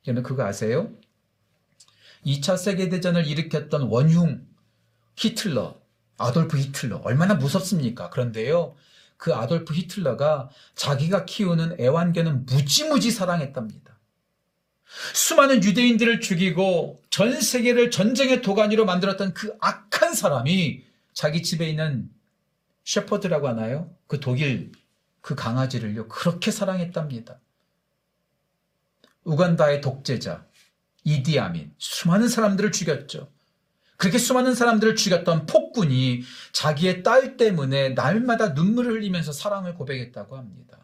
여러분 0.07 0.23
그거 0.23 0.45
아세요? 0.45 0.91
2차 2.25 2.57
세계대전을 2.57 3.27
일으켰던 3.27 3.83
원흉, 3.83 4.47
히틀러, 5.17 5.81
아돌프 6.17 6.59
히틀러, 6.59 6.99
얼마나 6.99 7.35
무섭습니까? 7.35 8.11
그런데요, 8.11 8.77
그 9.21 9.35
아돌프 9.35 9.75
히틀러가 9.75 10.49
자기가 10.75 11.27
키우는 11.27 11.79
애완견은 11.79 12.47
무지무지 12.47 13.11
사랑했답니다. 13.11 13.99
수많은 15.13 15.63
유대인들을 15.63 16.21
죽이고 16.21 17.03
전 17.11 17.39
세계를 17.39 17.91
전쟁의 17.91 18.41
도가니로 18.41 18.87
만들었던 18.87 19.35
그 19.35 19.55
악한 19.61 20.15
사람이 20.15 20.85
자기 21.13 21.43
집에 21.43 21.69
있는 21.69 22.11
셰퍼드라고 22.85 23.47
하나요? 23.47 23.95
그 24.07 24.21
독일 24.21 24.73
그 25.21 25.35
강아지를요 25.35 26.09
그렇게 26.09 26.51
사랑했답니다. 26.51 27.39
우간다의 29.25 29.83
독재자 29.83 30.47
이디아민 31.05 31.75
수많은 31.77 32.27
사람들을 32.27 32.73
죽였죠. 32.73 33.31
그렇게 34.01 34.17
수많은 34.17 34.55
사람들을 34.55 34.97
죽였던 34.97 35.45
폭군이 35.45 36.23
자기의 36.53 37.03
딸 37.03 37.37
때문에 37.37 37.91
날마다 37.91 38.49
눈물을 38.49 38.93
흘리면서 38.93 39.31
사랑을 39.31 39.75
고백했다고 39.75 40.39
합니다. 40.39 40.79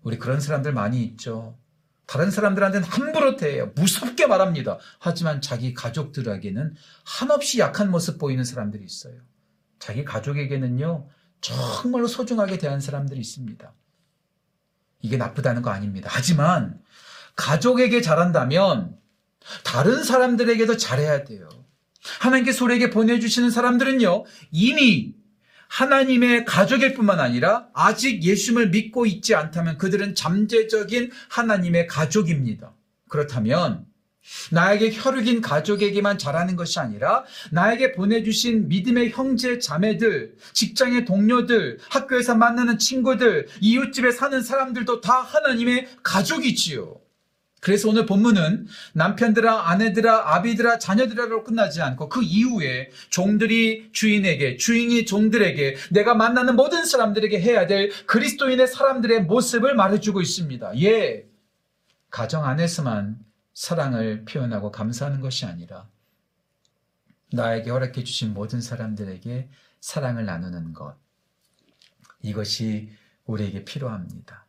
우리 0.00 0.18
그런 0.18 0.40
사람들 0.40 0.72
많이 0.72 1.04
있죠. 1.04 1.58
다른 2.06 2.30
사람들한테는 2.30 2.88
함부로 2.88 3.36
대해요. 3.36 3.72
무섭게 3.74 4.26
말합니다. 4.26 4.78
하지만 4.98 5.42
자기 5.42 5.74
가족들에게는 5.74 6.74
한없이 7.04 7.58
약한 7.58 7.90
모습 7.90 8.16
보이는 8.16 8.42
사람들이 8.42 8.82
있어요. 8.82 9.20
자기 9.78 10.02
가족에게는요, 10.02 11.10
정말로 11.42 12.06
소중하게 12.06 12.56
대한 12.56 12.80
사람들이 12.80 13.20
있습니다. 13.20 13.70
이게 15.02 15.18
나쁘다는 15.18 15.60
거 15.60 15.68
아닙니다. 15.68 16.08
하지만 16.10 16.80
가족에게 17.36 18.00
잘한다면 18.00 18.96
다른 19.62 20.02
사람들에게도 20.02 20.78
잘해야 20.78 21.24
돼요. 21.24 21.57
하나님께서 22.02 22.64
우리에게 22.64 22.90
보내주시는 22.90 23.50
사람들은요, 23.50 24.24
이미 24.50 25.14
하나님의 25.68 26.44
가족일 26.44 26.94
뿐만 26.94 27.20
아니라 27.20 27.68
아직 27.74 28.22
예수를 28.22 28.70
믿고 28.70 29.06
있지 29.06 29.34
않다면 29.34 29.78
그들은 29.78 30.14
잠재적인 30.14 31.10
하나님의 31.28 31.86
가족입니다. 31.86 32.72
그렇다면 33.08 33.86
나에게 34.50 34.92
혈육인 34.92 35.40
가족에게만 35.40 36.18
잘하는 36.18 36.56
것이 36.56 36.78
아니라 36.78 37.24
나에게 37.50 37.92
보내주신 37.92 38.68
믿음의 38.68 39.10
형제 39.10 39.58
자매들, 39.58 40.34
직장의 40.52 41.04
동료들, 41.06 41.78
학교에서 41.88 42.34
만나는 42.34 42.78
친구들, 42.78 43.46
이웃집에 43.60 44.10
사는 44.10 44.42
사람들도 44.42 45.00
다 45.00 45.20
하나님의 45.20 45.88
가족이지요. 46.02 47.07
그래서 47.60 47.88
오늘 47.88 48.06
본문은 48.06 48.66
남편들아, 48.94 49.68
아내들아, 49.70 50.34
아비들아, 50.34 50.78
자녀들아로 50.78 51.44
끝나지 51.44 51.82
않고 51.82 52.08
그 52.08 52.22
이후에 52.22 52.90
종들이 53.10 53.90
주인에게, 53.92 54.56
주인이 54.56 55.04
종들에게, 55.06 55.76
내가 55.90 56.14
만나는 56.14 56.56
모든 56.56 56.84
사람들에게 56.84 57.40
해야 57.40 57.66
될 57.66 57.90
그리스도인의 58.06 58.68
사람들의 58.68 59.24
모습을 59.24 59.74
말해주고 59.74 60.20
있습니다. 60.20 60.80
예. 60.82 61.26
가정 62.10 62.44
안에서만 62.44 63.18
사랑을 63.54 64.24
표현하고 64.24 64.70
감사하는 64.70 65.20
것이 65.20 65.44
아니라 65.44 65.88
나에게 67.32 67.70
허락해 67.70 68.04
주신 68.04 68.32
모든 68.32 68.60
사람들에게 68.60 69.50
사랑을 69.80 70.24
나누는 70.24 70.72
것. 70.72 70.96
이것이 72.22 72.90
우리에게 73.26 73.64
필요합니다. 73.64 74.47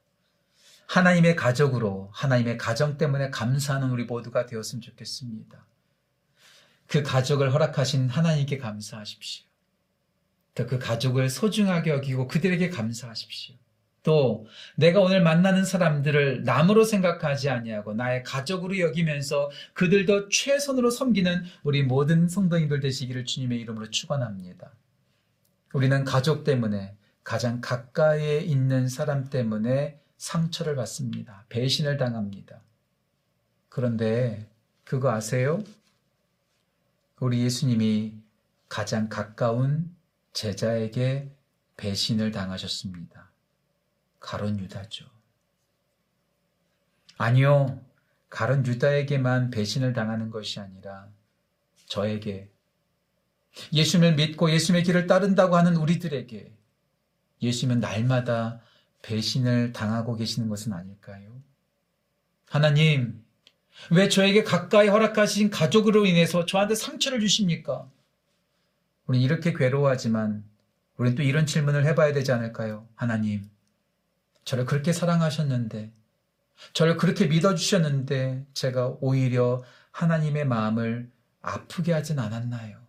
하나님의 0.89 1.35
가족으로 1.35 2.09
하나님의 2.13 2.57
가정 2.57 2.97
때문에 2.97 3.29
감사하는 3.29 3.91
우리 3.91 4.05
모두가 4.05 4.47
되었으면 4.47 4.81
좋겠습니다. 4.81 5.63
그 6.87 7.03
가족을 7.03 7.53
허락하신 7.53 8.09
하나님께 8.09 8.57
감사하십시오. 8.57 9.45
또 10.55 10.65
그 10.65 10.79
가족을 10.79 11.29
소중하게 11.29 11.91
여기고 11.91 12.27
그들에게 12.27 12.69
감사하십시오. 12.69 13.55
또 14.01 14.47
내가 14.75 14.99
오늘 14.99 15.21
만나는 15.21 15.63
사람들을 15.63 16.43
남으로 16.43 16.83
생각하지 16.83 17.49
아니하고 17.49 17.93
나의 17.93 18.23
가족으로 18.23 18.79
여기면서 18.79 19.51
그들도 19.73 20.29
최선으로 20.29 20.89
섬기는 20.89 21.43
우리 21.63 21.83
모든 21.83 22.27
성도님들 22.27 22.79
되시기를 22.79 23.25
주님의 23.25 23.59
이름으로 23.59 23.91
축원합니다. 23.91 24.73
우리는 25.73 26.03
가족 26.03 26.43
때문에 26.43 26.95
가장 27.23 27.61
가까이에 27.61 28.39
있는 28.39 28.87
사람 28.87 29.29
때문에 29.29 29.99
상처를 30.19 30.75
받습니다. 30.75 31.45
배신을 31.49 31.97
당합니다. 31.97 32.61
그런데 33.69 34.47
그거 34.83 35.11
아세요? 35.11 35.63
우리 37.19 37.41
예수님이 37.41 38.13
가장 38.67 39.09
가까운 39.09 39.95
제자에게 40.33 41.31
배신을 41.77 42.31
당하셨습니다. 42.31 43.31
가론 44.19 44.59
유다죠. 44.59 45.05
아니요. 47.17 47.81
가론 48.29 48.65
유다에게만 48.65 49.49
배신을 49.49 49.93
당하는 49.93 50.29
것이 50.29 50.59
아니라 50.59 51.07
저에게 51.87 52.51
예수님을 53.71 54.15
믿고 54.15 54.51
예수님의 54.51 54.83
길을 54.83 55.07
따른다고 55.07 55.55
하는 55.55 55.77
우리들에게 55.77 56.53
예수님은 57.41 57.79
날마다 57.79 58.61
배신을 59.01 59.73
당하고 59.73 60.15
계시는 60.15 60.49
것은 60.49 60.73
아닐까요? 60.73 61.41
하나님, 62.47 63.23
왜 63.91 64.09
저에게 64.09 64.43
가까이 64.43 64.87
허락하신 64.87 65.49
가족으로 65.49 66.05
인해서 66.05 66.45
저한테 66.45 66.75
상처를 66.75 67.19
주십니까? 67.19 67.89
우리 69.05 69.21
이렇게 69.21 69.53
괴로워하지만 69.53 70.43
우리는 70.97 71.15
또 71.15 71.23
이런 71.23 71.45
질문을 71.45 71.85
해봐야 71.85 72.13
되지 72.13 72.31
않을까요? 72.31 72.87
하나님, 72.95 73.49
저를 74.43 74.65
그렇게 74.65 74.91
사랑하셨는데, 74.91 75.91
저를 76.73 76.97
그렇게 76.97 77.27
믿어주셨는데, 77.27 78.45
제가 78.53 78.97
오히려 78.99 79.63
하나님의 79.91 80.45
마음을 80.45 81.09
아프게 81.41 81.93
하진 81.93 82.19
않았나요? 82.19 82.79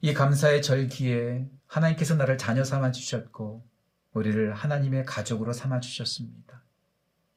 이 0.00 0.14
감사의 0.14 0.62
절기에 0.62 1.46
하나님께서 1.66 2.14
나를 2.14 2.38
자녀 2.38 2.64
삼아 2.64 2.92
주셨고, 2.92 3.62
우리를 4.14 4.52
하나님의 4.54 5.04
가족으로 5.04 5.52
삼아 5.52 5.80
주셨습니다. 5.80 6.62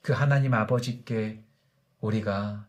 그 0.02 0.14
하나님 0.14 0.54
아버지께 0.54 1.44
우리가 2.00 2.68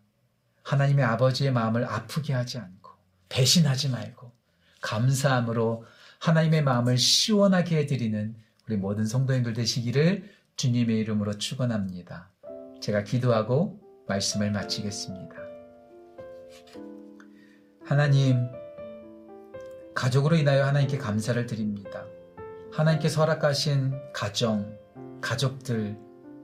하나님의 0.62 1.04
아버지의 1.04 1.52
마음을 1.52 1.84
아프게 1.84 2.32
하지 2.32 2.58
않고 2.58 2.90
배신하지 3.28 3.90
말고 3.90 4.32
감사함으로 4.80 5.84
하나님의 6.20 6.62
마음을 6.62 6.96
시원하게 6.96 7.78
해드리는 7.78 8.36
우리 8.66 8.76
모든 8.76 9.04
성도님들 9.04 9.52
되시기를 9.52 10.30
주님의 10.56 10.98
이름으로 10.98 11.38
축원합니다. 11.38 12.30
제가 12.80 13.04
기도하고 13.04 13.80
말씀을 14.08 14.50
마치겠습니다. 14.50 15.36
하나님, 17.84 18.48
가족으로 19.94 20.36
인하여 20.36 20.64
하나님께 20.64 20.98
감사를 20.98 21.46
드립니다. 21.46 22.04
하나님께서 22.76 23.22
허락하신 23.22 23.94
가정, 24.12 24.76
가족들, 25.22 25.96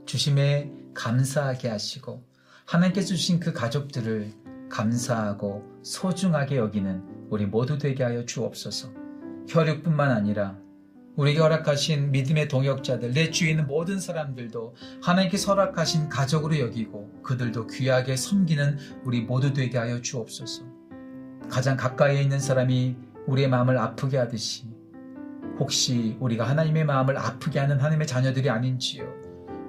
주심에 0.07 0.73
감사하게 0.95 1.68
하시고, 1.68 2.25
하나님께서 2.64 3.09
주신 3.09 3.38
그 3.38 3.53
가족들을 3.53 4.33
감사하고 4.71 5.62
소중하게 5.83 6.57
여기는 6.57 7.29
우리 7.29 7.45
모두 7.45 7.77
되게 7.77 8.03
하여 8.03 8.25
주옵소서. 8.25 8.88
혈육뿐만 9.47 10.11
아니라 10.11 10.57
우리에게 11.16 11.38
허락하신 11.40 12.12
믿음의 12.12 12.49
동역자들, 12.49 13.12
내 13.12 13.31
주위에 13.31 13.51
있는 13.51 13.66
모든 13.66 14.01
사람들도 14.01 14.75
하나님께서 15.03 15.53
허락하신 15.53 16.09
가족으로 16.09 16.59
여기고 16.61 17.12
그들도 17.23 17.66
귀하게 17.66 18.16
섬기는 18.16 18.79
우리 19.05 19.21
모두 19.21 19.53
되게 19.53 19.77
하여 19.77 20.01
주옵소서. 20.01 20.62
가장 21.51 21.77
가까이에 21.77 22.23
있는 22.23 22.40
사람이 22.40 22.97
우리의 23.27 23.49
마음을 23.51 23.77
아프게 23.77 24.16
하듯이 24.16 24.72
혹시 25.62 26.16
우리가 26.18 26.48
하나님의 26.48 26.85
마음을 26.85 27.16
아프게 27.16 27.61
하는 27.61 27.79
하나님의 27.79 28.09
자녀들이 28.09 28.51
아닌지요. 28.51 29.05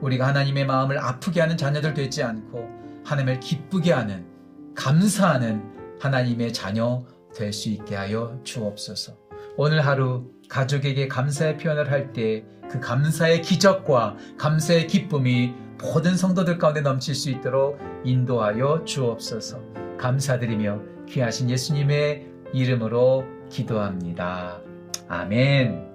우리가 0.02 0.28
하나님의 0.28 0.66
마음을 0.66 0.98
아프게 0.98 1.40
하는 1.40 1.56
자녀들 1.56 1.94
되지 1.94 2.24
않고 2.24 2.68
하나님을 3.06 3.40
기쁘게 3.40 3.92
하는 3.94 4.26
감사하는 4.74 5.62
하나님의 6.00 6.52
자녀 6.52 7.06
될 7.36 7.54
수 7.54 7.70
있게 7.70 7.96
하여 7.96 8.40
주옵소서. 8.44 9.14
오늘 9.56 9.86
하루 9.86 10.32
가족에게 10.50 11.08
감사의 11.08 11.58
표현을 11.58 11.92
할 11.92 12.12
때 12.12 12.44
그 12.72 12.80
감사의 12.80 13.44
기적과 13.44 14.18
감사의 14.40 14.88
기쁨이 14.88 15.54
모든 15.80 16.18
성도들 16.18 16.58
가운데 16.58 16.82
넘칠 16.82 17.14
수 17.14 17.30
있도록 17.30 17.78
인도하여 18.04 18.84
주옵소서. 18.84 19.60
감사드리며 20.00 20.82
귀하신 21.08 21.52
예수님의 21.52 22.26
이름으로 22.52 23.26
기도합니다. 23.52 24.60
아멘. 25.08 25.94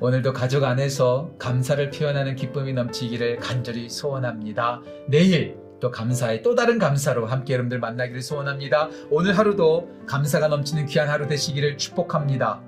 오늘도 0.00 0.32
가족 0.32 0.64
안에서 0.64 1.30
감사를 1.38 1.90
표현하는 1.90 2.36
기쁨이 2.36 2.72
넘치기를 2.72 3.36
간절히 3.36 3.88
소원합니다. 3.88 4.82
내일 5.08 5.56
또 5.80 5.90
감사의 5.90 6.42
또 6.42 6.54
다른 6.54 6.78
감사로 6.78 7.26
함께 7.26 7.52
여러분들 7.54 7.78
만나기를 7.78 8.20
소원합니다. 8.22 8.88
오늘 9.10 9.36
하루도 9.36 9.88
감사가 10.06 10.48
넘치는 10.48 10.86
귀한 10.86 11.08
하루 11.08 11.26
되시기를 11.26 11.76
축복합니다. 11.76 12.62